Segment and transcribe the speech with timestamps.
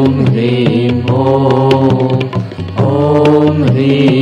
[0.08, 2.22] ॐ ह्रीं ॐ
[2.82, 4.17] ॐ ह्रीं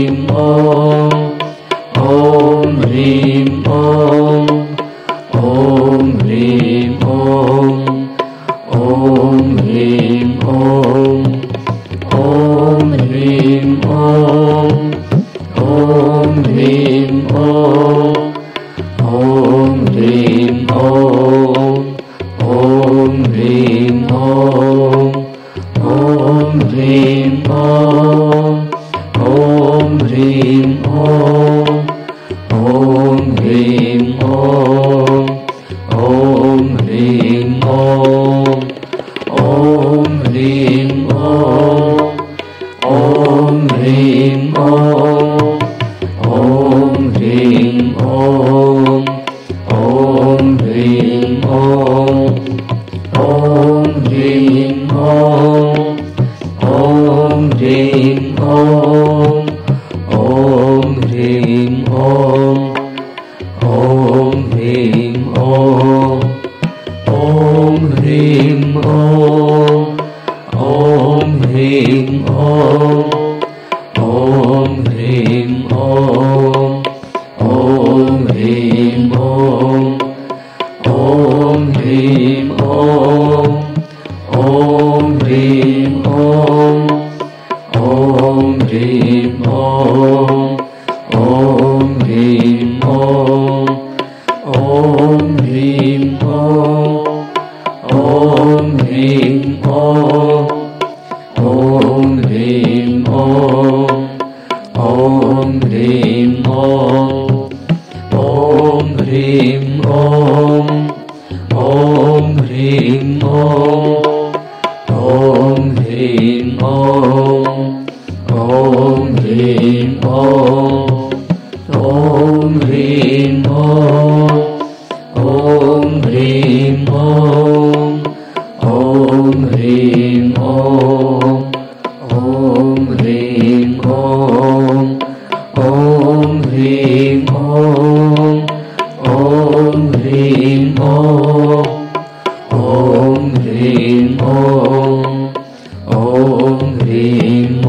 [71.55, 72.25] Him.
[72.27, 72.94] Oh.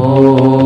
[0.09, 0.56] Oh.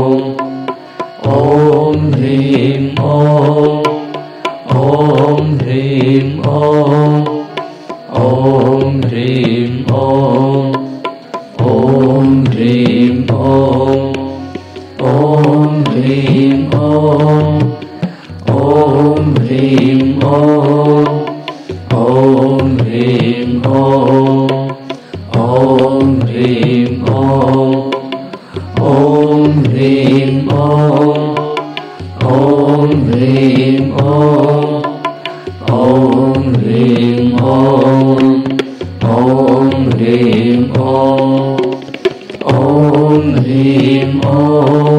[43.88, 44.97] 心哦。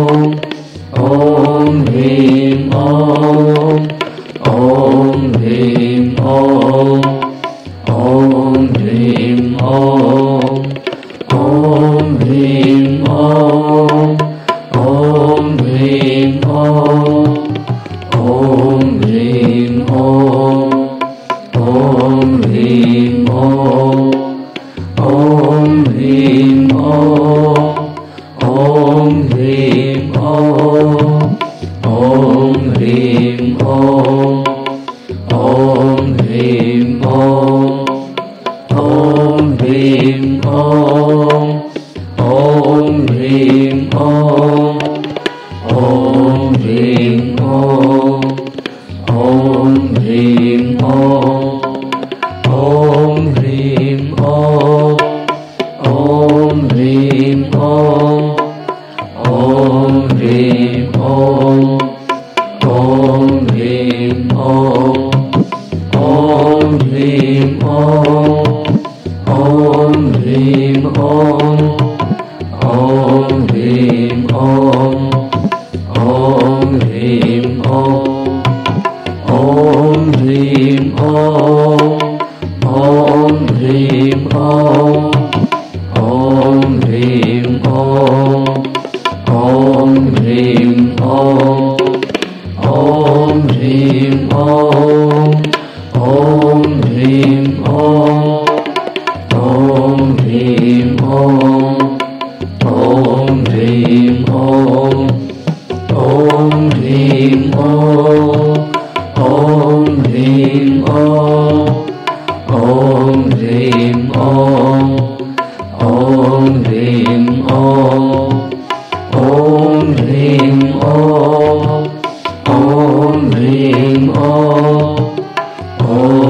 [49.79, 49.95] Om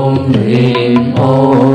[0.08, 1.67] ôm niệm ôm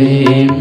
[0.00, 0.59] Hare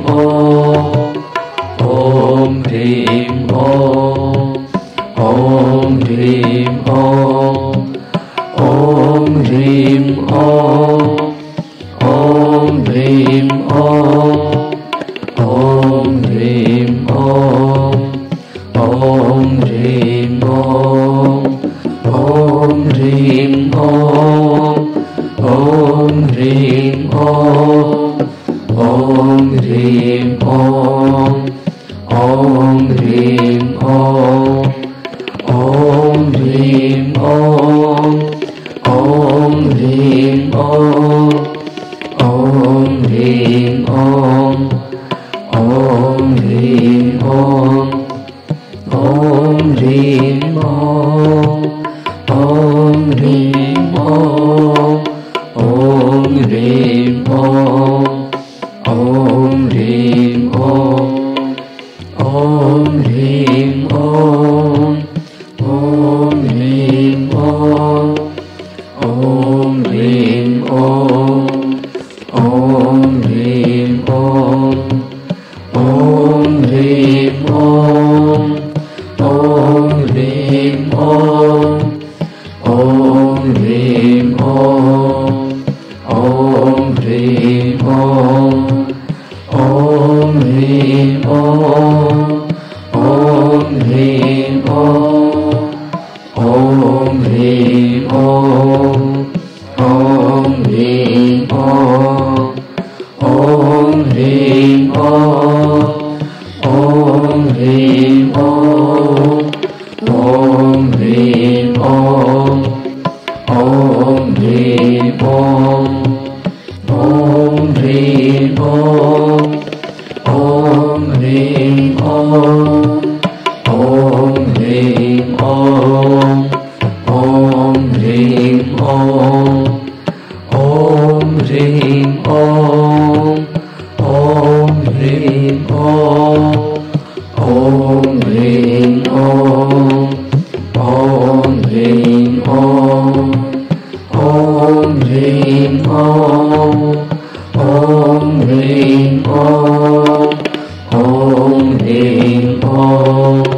[151.77, 153.48] thiện thôn